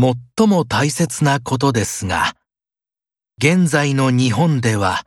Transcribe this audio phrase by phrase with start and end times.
[0.00, 2.34] 最も大切なことですが、
[3.36, 5.04] 現在の日本では、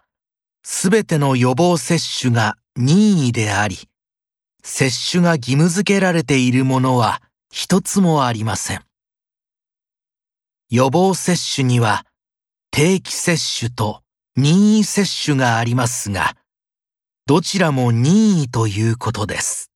[0.63, 3.77] すべての予防接種が任意であり、
[4.63, 8.81] 接種が義務付けられているものは一つもありません。
[10.69, 12.05] 予防接種には
[12.71, 14.01] 定期接種と
[14.35, 16.37] 任意接種がありますが、
[17.25, 19.72] どちらも任意ということです。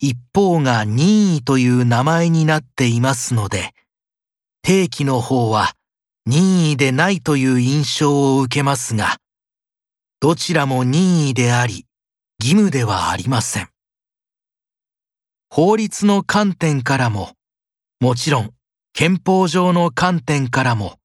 [0.00, 3.74] 一方が任意という名前になっていますので、
[4.62, 5.72] 定期の方は
[6.26, 9.16] 任意でないという印象を受けますが、
[10.20, 11.86] どちらも任意であり、
[12.40, 13.70] 義務ではありません。
[15.50, 17.32] 法律の観点からも、
[18.00, 18.50] もちろん
[18.92, 20.98] 憲法上の観点からも、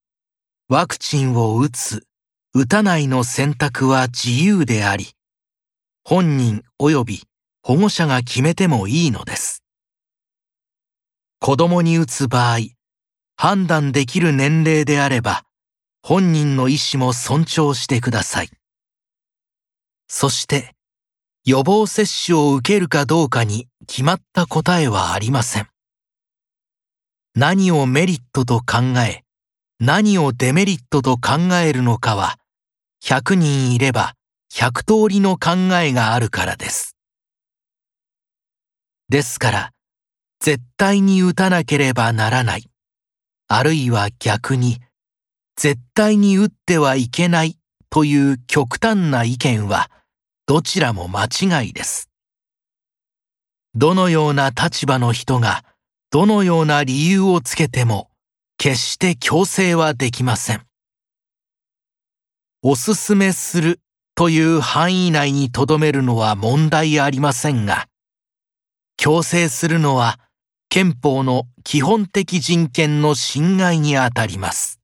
[0.67, 2.05] ワクチンを打つ、
[2.53, 5.07] 打たないの選択は自由であり、
[6.03, 7.23] 本人及び
[7.66, 9.63] 保護者が決めてもいいのです。
[11.40, 12.58] 子供に打つ場合、
[13.38, 15.45] 判断できる年齢であれば、
[16.02, 18.50] 本人の意思も尊重してください。
[20.09, 20.75] そして、
[21.45, 25.70] 予防接種を受けるかどうかに決まった答えはありません。
[27.33, 29.23] 何をメリットと考え、
[29.80, 32.38] 何をデメリットと考えるのかは、
[33.05, 34.16] 100人いれば
[34.53, 36.92] 100通りの考えがあるからです。
[39.14, 39.72] ですから、
[40.39, 42.67] 絶対に打たなければならない。
[43.47, 44.80] あるいは逆に、
[45.55, 47.59] 絶対に打ってはいけない
[47.92, 49.92] という極端な意見は、
[50.47, 52.09] どちらも間違いです。
[53.75, 55.64] どのような立場の人が、
[56.09, 58.09] どのような理由をつけても、
[58.58, 60.66] 決して強制はできません。
[62.64, 63.80] おすすめする
[64.16, 67.88] という範囲内に留めるのは問題ありませんが、
[69.03, 70.17] 強制するのは
[70.69, 74.79] 憲法の基本的人権の侵害にあたります。